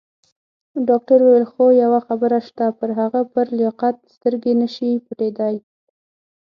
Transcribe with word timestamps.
ډاکټر 0.87 1.17
وویل: 1.23 1.45
خو 1.51 1.63
یوه 1.83 1.99
خبره 2.07 2.39
شته، 2.47 2.65
پر 2.79 2.89
هغه 2.99 3.21
پر 3.33 3.45
لیاقت 3.59 3.95
سترګې 4.15 4.53
نه 4.61 4.67
شي 4.75 4.89
پټېدای. 5.05 5.55